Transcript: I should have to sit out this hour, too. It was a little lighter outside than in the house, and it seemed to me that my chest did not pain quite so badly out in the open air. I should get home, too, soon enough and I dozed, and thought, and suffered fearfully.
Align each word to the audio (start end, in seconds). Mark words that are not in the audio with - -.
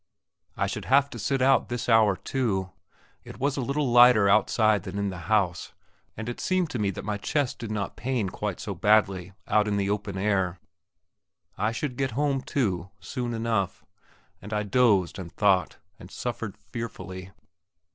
I 0.57 0.65
should 0.65 0.85
have 0.85 1.11
to 1.11 1.19
sit 1.19 1.43
out 1.43 1.69
this 1.69 1.87
hour, 1.87 2.15
too. 2.15 2.71
It 3.23 3.37
was 3.39 3.55
a 3.55 3.61
little 3.61 3.87
lighter 3.91 4.27
outside 4.27 4.81
than 4.81 4.97
in 4.97 5.11
the 5.11 5.19
house, 5.29 5.73
and 6.17 6.27
it 6.27 6.39
seemed 6.39 6.71
to 6.71 6.79
me 6.79 6.89
that 6.89 7.05
my 7.05 7.17
chest 7.19 7.59
did 7.59 7.69
not 7.69 7.95
pain 7.95 8.29
quite 8.29 8.59
so 8.59 8.73
badly 8.73 9.33
out 9.47 9.67
in 9.67 9.77
the 9.77 9.91
open 9.91 10.17
air. 10.17 10.59
I 11.55 11.71
should 11.71 11.97
get 11.97 12.13
home, 12.17 12.41
too, 12.41 12.89
soon 12.99 13.35
enough 13.35 13.85
and 14.41 14.53
I 14.53 14.63
dozed, 14.63 15.19
and 15.19 15.31
thought, 15.31 15.77
and 15.99 16.09
suffered 16.09 16.57
fearfully. 16.57 17.29